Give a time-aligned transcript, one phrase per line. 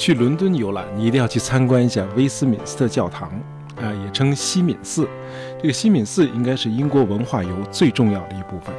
[0.00, 3.28] 去伦敦游览，你一定要去参观一下威斯敏斯特教堂，
[3.76, 5.06] 啊，也称西敏寺。
[5.60, 8.74] 这个西敏寺应该是英国文化游最重要的一部分。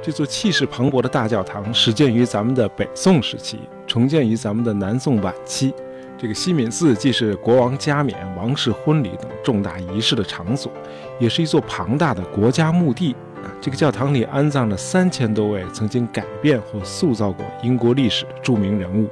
[0.00, 5.74] 这座气势磅礴的大教堂始建于咱们的北宋时期，重建于咱们的南宋晚期。
[6.16, 10.70] 这个西敏寺既是国王加冕、王室婚礼等重大仪式的场所，
[11.18, 13.16] 也是一座庞大的国家墓地。
[13.60, 19.08] 这个教堂里安葬了三千多位曾经改变或塑造过英国历史的著名人物，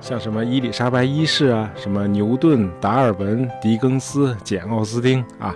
[0.00, 5.54] 像什么伊丽莎白一世啊，什么牛顿、达尔文、狄更斯、简·奥斯汀啊，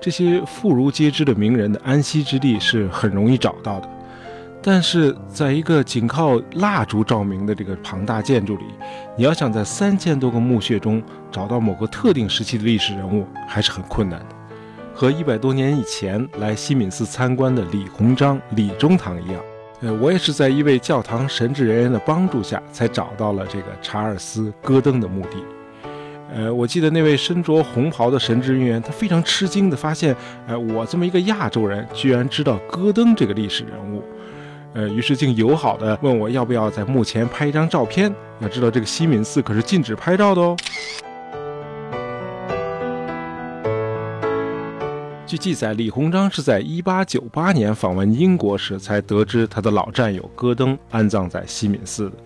[0.00, 3.88] 这些妇孺皆知的名人的安息之地是很容易找到的。
[4.60, 8.64] 但是，在一个仅靠蜡烛照明的这个庞大建筑里，
[9.16, 14.26] 你要想在三千多个墓穴中找到某个特定时期的历史人物，还是很困难的。
[14.92, 19.40] 和一百多年以前来西敏寺参观的李鸿章、李中堂一样，
[19.80, 25.36] 呃，我也是在一位教堂神职人员的帮助下，才找到了这个查尔斯·戈登的墓地。
[26.34, 30.14] 呃，我记得那位身着红袍的神职人员，他非常吃惊地发现，
[30.46, 34.02] 呃，我这么一个亚洲人，居然知道戈登这个历史人物。
[34.74, 38.12] 呃，于是竟友好地问我要不要在墓前拍一张照片。
[38.40, 40.56] 要知道，这个西敏寺可是禁止拍照的哦。
[45.28, 52.16] 据记载，李鸿章是在1898年访问英国时才得知他的老战友戈登安葬在西敏寺的。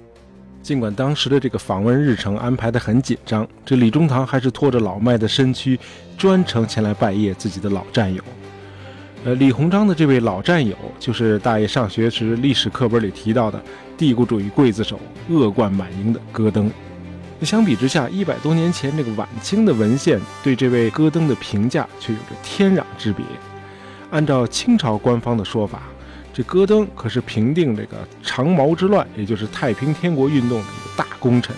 [0.62, 5.76] 尽管当时的这个访问日程安排得很紧张，这李中堂还是拖着老迈的身躯，
[6.16, 8.22] 专程前来拜谒自己的老战友。
[9.24, 13.60] 呃，李鸿章的这位老战友，就是大爷上学时历史课本里提到的
[13.98, 16.70] 帝国主义刽子手、恶贯满盈的戈登。
[17.44, 23.24] 相比之下，一百多年前这个晚清的文献对这位戈登的评价却有着天壤之别。
[24.10, 25.82] 按照清朝官方的说法，
[26.32, 31.56] 这戈登可是平定这个长毛之乱，也就是太平天国运动的一个大功臣。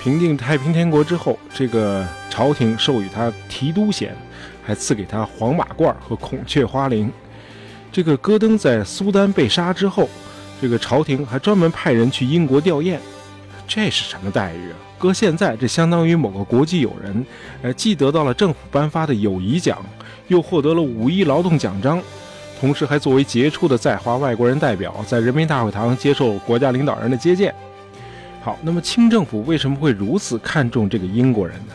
[0.00, 4.16] 平定太平天国之后，这个朝廷授予他提督衔，
[4.62, 7.10] 还赐给他黄马褂和孔雀花翎。
[7.92, 10.08] 这个戈登在苏丹被杀之后，
[10.62, 12.96] 这个朝廷还专门派人去英国吊唁。
[13.68, 14.76] 这是什么待遇啊？
[15.00, 17.26] 搁现在，这相当于某个国际友人，
[17.62, 19.78] 呃，既得到了政府颁发的友谊奖，
[20.28, 21.98] 又获得了五一劳动奖章，
[22.60, 27.54] 同时还作为杰出的在华外国人代表，在人民大会堂接受国家领导人的接见。
[28.42, 31.74] 好，那么清政府为什么会如此看重这个英国人呢？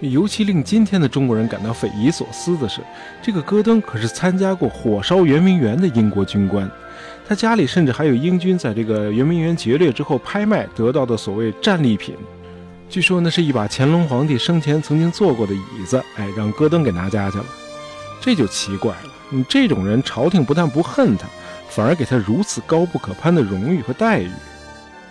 [0.00, 2.80] 尤其令今天的中国人感到匪夷所思的是，
[3.22, 6.70] 这个戈登可是参加过火烧圆明园的英国军官。
[7.28, 12.14] 他家里甚至还有英军在这个圆明园劫掠之后拍卖得到的所谓战利品，
[12.88, 17.44] 据说那是一把乾隆皇帝生前曾经坐过的椅子，哎，让戈登给拿家去了。
[18.20, 21.26] 这就奇怪了，你这种人，朝廷不但不恨他，
[21.68, 24.30] 反而给他如此高不可攀的荣誉和待遇，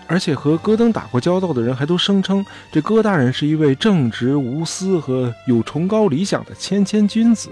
[0.07, 7.49] 而且和戈登打过交道的人还都声称，这戈大人是一位正直无私和有崇高理想的谦谦君子。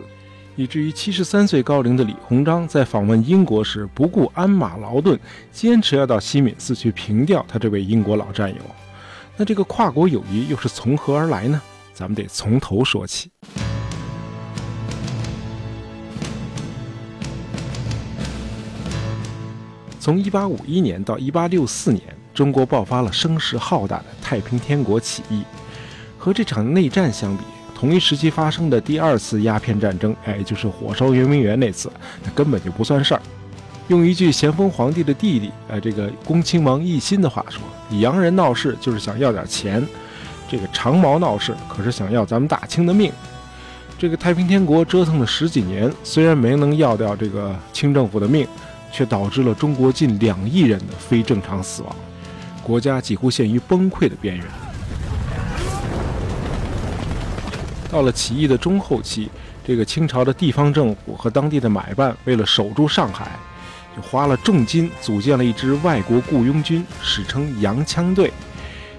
[0.55, 5.19] 以至于七十三岁高龄的李鸿章在访问英国时，不顾鞍马劳顿，
[5.51, 8.57] 坚持要到西敏寺去凭吊他这位英国老战友。
[9.35, 11.59] 那这个跨国友谊又是从何而来呢？
[11.91, 13.31] 咱们得从头说起。
[19.99, 25.43] 从一八五一年到一八六四年，中国爆发了声势浩大的太平天国起义，
[26.17, 27.43] 和这场内战相比。
[27.73, 31.91] 同一时期发生的第二次鸦片战争，哎，就是火烧圆明园那次，
[32.23, 33.21] 那根本就不算事儿。
[33.89, 37.61] 用一句咸丰皇帝的弟弟，哎，这个恭亲王奕欣的话说
[37.99, 39.85] ：“洋人闹事就是想要点钱，
[40.49, 43.11] 这个长毛闹事可是想要咱们大清的命。”
[43.99, 48.47] 这个太平天国折腾了十几年，虽然没能要掉这个清政府的命，
[48.91, 51.95] 却导致了中国近两亿人的非正常死亡，
[52.63, 54.45] 国家几乎陷于崩溃的边缘。
[57.89, 59.29] 到了起义的中后期，
[59.65, 63.31] 这个清朝的地方政府和当地的买办为了守住上海，
[63.95, 68.31] 就花了重金组建了一支外国雇佣军，史称“洋枪队”。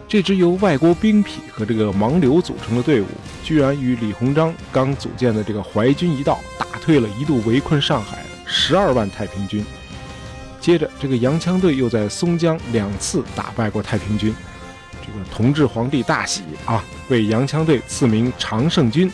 [0.06, 3.06] 这支由外国兵痞和这个盲流组成的队伍，
[3.42, 9.64] 居然与李鸿章刚组建的这个淮军一道，打退了一度围困上海的十二万太平军。
[10.60, 14.34] 接着，这个洋枪队又在松江两次打败过太平军。
[15.00, 19.10] 这个同治皇帝大喜啊，为洋枪队赐名常胜军，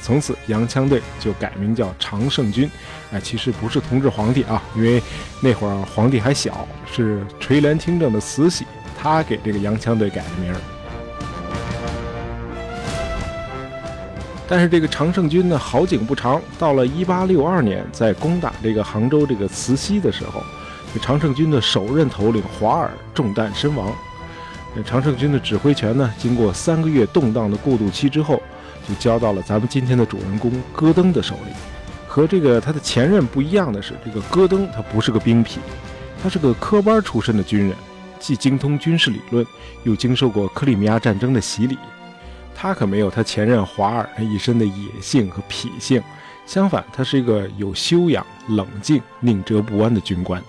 [0.00, 2.70] 从此洋枪队就改名叫常胜军，
[3.12, 5.02] 哎，其实不是同治皇帝啊，因为
[5.40, 8.66] 那会儿皇帝还小，是垂帘听政的慈禧，
[9.00, 10.60] 他给这个洋枪队改的名儿。
[14.48, 20.42] 但是这个常胜军呢，好景不长，到了一八六二年，在攻打这个杭州这个慈溪的时候，
[20.92, 23.90] 这常胜军的首任头领华尔中弹身亡。
[24.84, 28.42] 常胜军的指挥权呢，经过三个月动荡的过渡期之后，
[28.88, 31.52] 就交到了咱们今天的主人公戈登的手里。
[32.06, 35.58] 和这个他的前任不一样的是，这个戈登他不是个兵痞，
[36.22, 37.74] 他是个科班出身的军人，
[38.20, 39.46] 既精通军事理论，
[39.84, 41.78] 又经受过克里米亚战争的洗礼。
[42.54, 46.02] 他可没有他前任华尔那一身的野性和痞性，
[46.46, 50.40] 相反，他是一个有修养、冷静、宁折不弯的军官。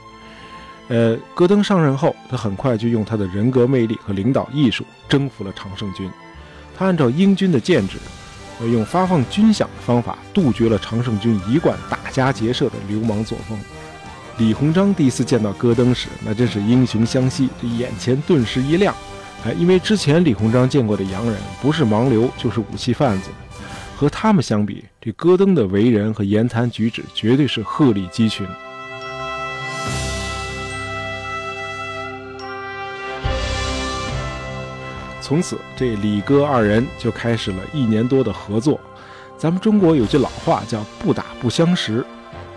[0.89, 6.12] 呃，戈登上任后，他很快就用他的人格魅力和领导艺术征服了常胜军。
[6.77, 7.97] 他按照英军的建制，
[8.68, 13.57] 用发放军饷的方法杜绝了常胜军一贯打家劫舍的流氓作风。
[14.38, 18.95] 李鸿章第一次见到戈登时，那真是英雄相惜，这眼前顿时一亮。
[19.45, 23.30] 哎，因为之前李鸿章见过的洋人不是盲流就是武器贩子，
[23.95, 28.48] 和他们相比，这戈登的为人和言谈举止绝对是鹤立鸡群。
[35.23, 38.77] 从此，这李哥二人就开始了一年多的合作。
[39.37, 42.05] 咱们中国有句老话叫“不打不相识”。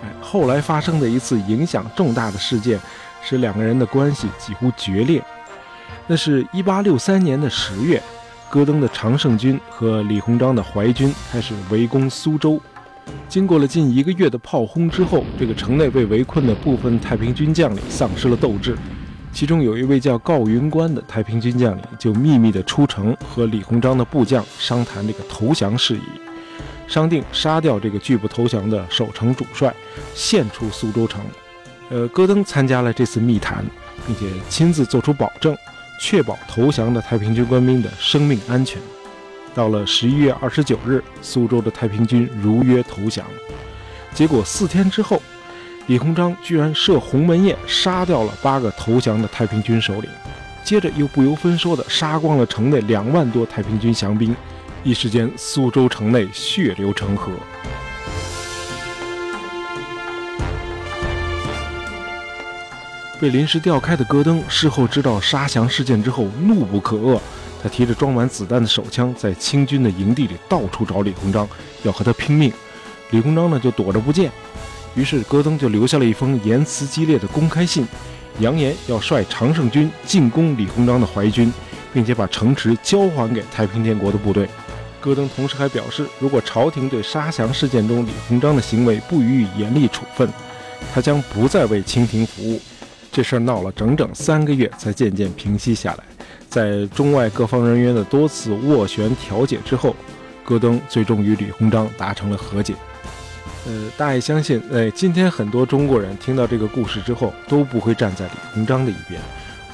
[0.03, 2.81] 哎，后来发生的一次影响重大的事件，
[3.23, 5.23] 使两个人的关系几乎决裂。
[6.09, 8.03] 那是一八六三年的十月，
[8.51, 12.61] 戈登的常胜军和李鸿章的淮军开始围攻苏州。
[13.29, 18.77] 经过了近一个月的炮轰之后，这个城内被围困的部分太平军将领丧失了斗志。
[19.37, 26.01] 其中有一位叫告云关的太平军将领，就秘密地出城和李鸿章的部将商谈这个投降事宜，
[26.89, 29.75] 商定杀掉这个拒不投降的守城主帅，
[30.15, 31.21] 献出苏州城。
[31.91, 33.63] 呃，戈登参加了这次密谈，
[34.07, 35.55] 并且亲自做出保证，
[36.01, 38.81] 确保投降的太平军官兵的生命安全。
[39.55, 43.23] 到了十一月二十九日，苏州的太平军如约投降。
[44.15, 45.21] 结果四天之后。
[45.87, 50.11] 李鸿章居然设鸿门宴，杀掉了八个投降的太平军首领，
[50.65, 54.35] 接着又不由分说地杀光了城内两万多太平军降兵，
[54.83, 57.31] 一时间苏州城内血流成河。
[63.21, 67.21] 被临时调开的戈登事后知道杀降事件之后，怒不可遏，
[67.63, 71.49] 他提着装满子弹的手枪，在清军的营地里到处找李鸿章，
[71.85, 72.53] 要和他拼命。
[73.11, 74.33] 李鸿章呢，就躲着不见。
[74.97, 77.87] 于是，戈登就留下了一封言辞激烈的公开信，
[78.41, 81.53] 扬言要率常胜军进攻李鸿章的淮军，
[81.93, 84.49] 并且把城池交还给太平天国的部队。
[84.99, 90.29] 戈登同时还表示，如果朝廷对杀降事件中李鸿章的行为不予以严厉处分，
[90.95, 92.61] 他将不再为清廷服务。
[93.13, 96.05] 这事儿闹了整整三个月，才渐渐平息下来。
[96.49, 99.95] 在中外各方人员的多次斡旋调解之后，
[100.43, 102.75] 戈登最终与李鸿章达成了和解。
[103.67, 109.21] 呃，大爷相信，哎，今天很多中国人听到这个故事之后，都不会站在李鸿章的一边，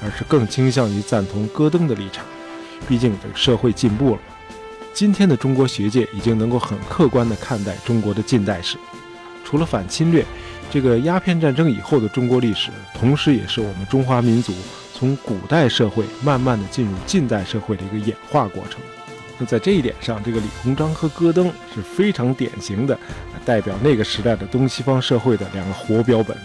[0.03, 2.25] 而是更倾向于赞同戈登的立场。
[2.89, 4.21] 毕竟，这个社会进步了，
[4.95, 8.79] 今天的中国学界已经能够很客观地看待中国的近代史。
[9.45, 10.25] 除了反侵略，
[10.71, 14.55] 这个鸦片战争以后的中国历史，同时也是我们中华民族
[14.95, 18.81] 从古代社会慢慢的进入近代社会的一个演化过程。
[19.45, 22.99] 在这一点上，这个李鸿章和戈登是非常典型的，
[23.45, 26.37] 代表那个时代的东西方社会的两个活标本。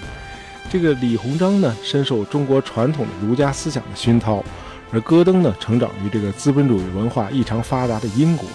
[0.70, 4.44] 这个李鸿章呢，深受中国传统的儒家思想的熏陶，
[4.92, 8.48] 而戈登呢，成长于这个资本主义文化异常发达的英国。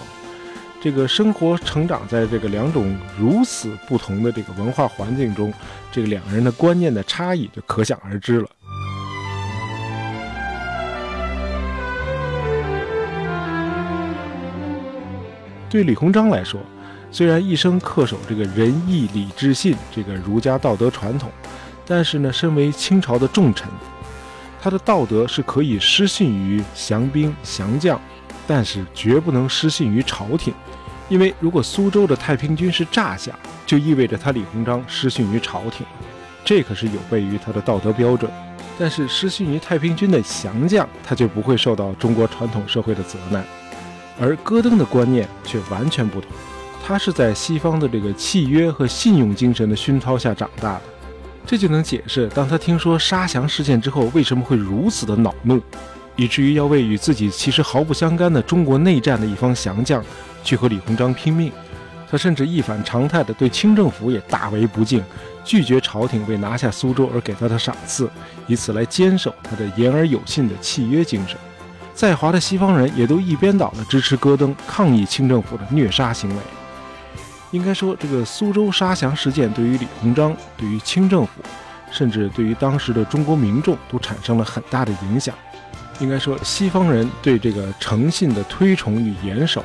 [0.80, 5.54] 这个生活成长在这个两种如此不同的这个文化环境中，
[5.92, 8.48] 这个两个人的观念的差异就可想而知了。
[15.72, 16.60] 对李鸿章来说，
[17.10, 21.30] 虽然一生恪守这个仁义礼智信这个儒家道德传统，
[21.86, 23.70] 但是呢，身为清朝的重臣，
[24.60, 27.98] 他的道德是可以失信于降兵降将，
[28.46, 30.52] 但是绝不能失信于朝廷。
[31.08, 35.86] 因为如果苏州的太平军是诈降，就意味着他李鸿章失信于朝廷，
[36.44, 38.30] 这可是有悖于他的道德标准。
[38.78, 43.42] 但是失信于太平军的降将，他就不会受到中国传统社会的责难。
[44.20, 46.30] 而戈登的观念却完全不同，
[46.84, 50.82] 他是在西方的这个契约和信用精神的熏陶下长大的，
[51.46, 55.60] 这就能解释当他听说杀降事件之后为什么会如此的恼怒，
[56.16, 60.04] 以至于要为与自己其实毫不相干的中国内战的一方降将
[60.44, 61.50] 去和李鸿章拼命。
[62.10, 65.02] 他甚至一反常态的对清政府也大为不敬，
[65.42, 68.06] 拒绝朝廷为拿下苏州而给他的赏赐，
[68.46, 71.38] 以此来坚守他的言而有信的契约精神。
[71.94, 76.36] 在华的西方人也都一边倒的支持戈登抗议清政府的虐杀行为。
[77.50, 81.32] 应该说，这个苏州杀降事件对于李鸿章、对于清政府，
[81.90, 85.34] 甚至对于当时的中国民众都产生了很大的影响。
[86.00, 89.62] 应该说，西方人对这个诚信的推崇与严守，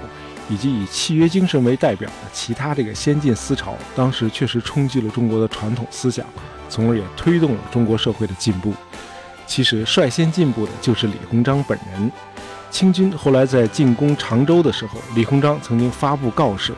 [0.50, 6.26] 以及以契约精神为代表的其他这个先进思潮，当时确实冲击了中国的传统思想，
[6.70, 8.74] 从而也推动了中国社会的进步。
[9.48, 12.12] 其实，率先进步的就是李鸿章本人。
[12.70, 16.74] 清军后来在进攻常州的时候，李鸿章曾经发布告示：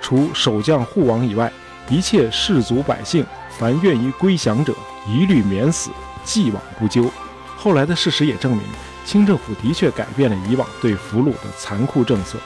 [0.00, 1.50] 除守将护王以外，
[1.88, 3.26] 一切士族百姓，
[3.58, 4.74] 凡愿意归降者，
[5.08, 5.90] 一律免死，
[6.22, 7.10] 既往不咎。
[7.56, 8.62] 后来的事实也证明。
[9.04, 12.38] 清政府的确改变了以往对俘虏的残酷政策，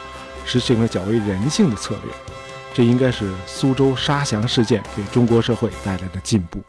[0.46, 2.12] 实行了较为人性的策略。
[2.72, 6.62] 这应该是苏州杀降事件给中国社会带来的进步。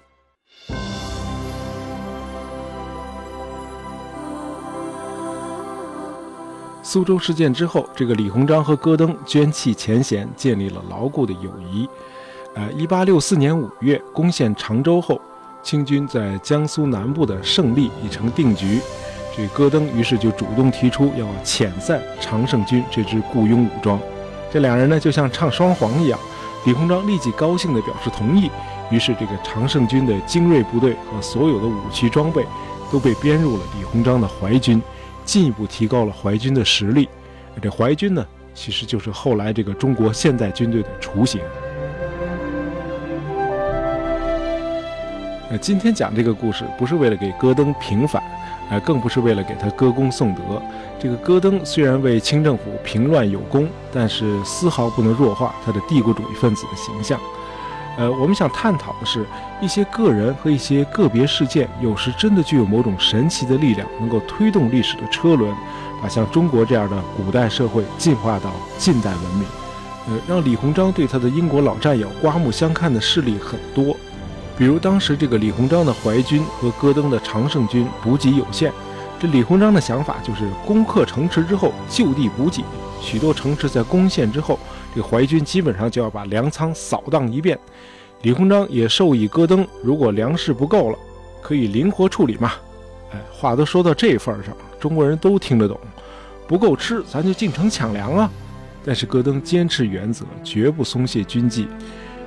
[6.89, 11.86] 苏州事件之后，这个李鸿章和戈登捐弃前嫌，建立了牢固的友谊。
[12.56, 15.20] 呃，一八六四年五月攻陷常州后，
[15.62, 18.79] 清军在江苏南部的胜利已成定局。
[19.36, 24.00] 这戈登于是就主动提出要遣散常胜军这支雇佣武装，
[24.50, 26.17] 这两人呢就像唱双簧一样。
[26.65, 28.50] 李鸿章立即高兴地表示同意，
[28.89, 32.46] 于是这个常胜军的精锐部队和所有的武器装备
[32.89, 34.82] 都被编入了李鸿章的淮军，
[35.28, 37.08] 进一步提高了淮军的实力。
[37.62, 41.42] 这淮军呢，其实就是后来这个中国现代军队的雏形。
[45.50, 48.24] 那今天讲这个故事，不是为了给戈登平反。
[48.70, 50.62] 呃，更不是为了给他歌功颂德。
[51.00, 57.18] 这个戈登虽然为清政府平乱有功，但是丝毫不能弱化他的帝国主义分子的形象。
[57.98, 59.25] 呃，我们想探讨的是，
[59.60, 65.51] 一些个人和一些个别事件，有时真的具有某种神奇的力量，能够推动历史的车轮，
[66.00, 69.48] 把像中国这样的古代社会进化到近代文明。
[70.08, 73.98] 呃，让李鸿章对他的英国老战友刮目相看的事例很多。
[74.56, 78.72] 比如当时这个李鸿章的淮军和戈登的常胜军补给有限，
[79.20, 82.63] 这李鸿章的想法就是攻克城池之后就地补给。
[83.01, 84.60] 许多城池在攻陷之后，
[84.96, 87.58] 这淮军基本上就要把粮仓扫荡一遍。
[88.24, 90.98] 李鸿章也授意戈登，如果粮食不够了，
[91.41, 92.53] 可以灵活处理嘛。
[93.12, 95.79] 哎，话都说到这份上，中国人都听得懂。
[96.48, 98.32] 不够吃，咱就进城抢粮啊。
[98.84, 101.67] 但是戈登坚持原则，绝不松懈军纪。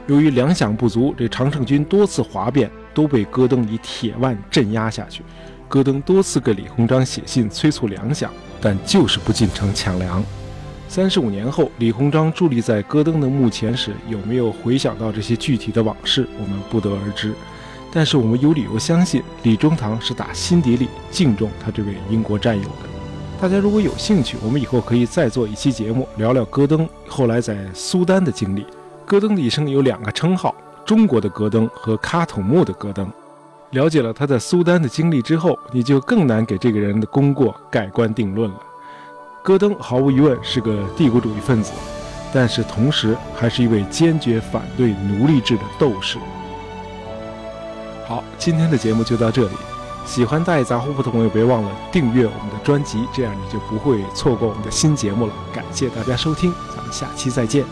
[0.06, 5.22] 由于粮饷不足，这常胜军多次哗变，都被戈登以铁腕镇压下去。
[5.68, 8.28] 戈登多次给李鸿章写信催促粮饷，
[8.60, 10.22] 但就是不进城抢粮。
[10.90, 17.32] 三十五年后，李鸿章伫立在戈登的墓前时，有没有回想到这些具体的往事，我们不得而知。
[17.92, 22.88] 但是我们有理由相信，李中堂是打心底里敬重他这位英国战友的。
[23.40, 28.66] 大家如果有兴趣，我们以后可以再做一期节目，聊聊戈登后来在苏丹的经历。
[29.06, 30.52] 戈登的一生有两个称号：
[30.84, 33.08] 中国的戈登和喀土穆的戈登。
[33.70, 38.56] 了解了他在苏丹的经历之后，你就更难给这个人的功过盖棺定论了。
[39.42, 41.72] 戈登毫无疑问是个帝国主义分子，
[42.32, 46.18] 但是同时还是一位坚决反对奴隶制的斗士。
[48.06, 49.54] 好，今天的节目就到这里。
[50.04, 55.32] 喜欢大爷杂货铺的朋友，别忘了订阅我们的专辑，这样你就不会错过我们的新节目了。
[55.52, 57.64] 感谢大家收听，咱们下期再见。